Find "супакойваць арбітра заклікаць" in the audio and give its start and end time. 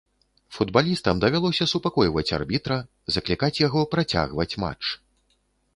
1.73-3.55